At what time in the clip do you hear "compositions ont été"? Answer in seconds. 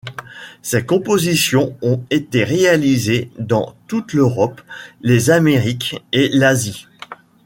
0.83-2.43